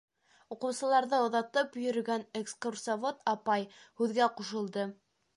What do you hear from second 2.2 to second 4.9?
экскурсовод апай һүҙгә ҡушылды: